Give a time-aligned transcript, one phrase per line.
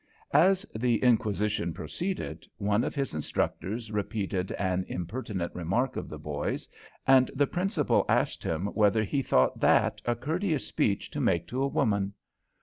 [0.33, 6.67] As the inquisition proceeded, one of his instructors repeated an impertinent remark of the boy's,
[7.05, 11.61] and the Principal asked him whether he thought that a courteous speech to make to
[11.61, 12.15] a woman.